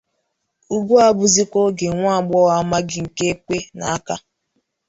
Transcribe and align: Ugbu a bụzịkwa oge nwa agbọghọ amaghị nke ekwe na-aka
Ugbu 0.75 0.93
a 1.05 1.07
bụzịkwa 1.17 1.59
oge 1.67 1.87
nwa 1.97 2.11
agbọghọ 2.19 2.49
amaghị 2.59 2.99
nke 3.05 3.23
ekwe 3.33 3.57
na-aka 3.77 4.15